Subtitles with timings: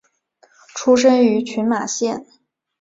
[0.75, 2.25] 出身于群马县。